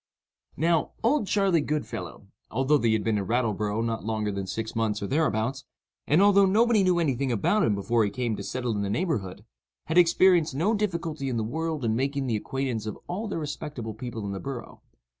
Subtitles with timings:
[0.57, 5.03] Now, "Old Charley Goodfellow," although he had been in Rattleborough not longer than six months
[5.03, 5.63] or thereabouts,
[6.07, 8.89] and although nobody knew any thing about him before he came to settle in the
[8.89, 9.45] neighborhood,
[9.85, 13.93] had experienced no difficulty in the world in making the acquaintance of all the respectable
[13.93, 14.81] people in the borough.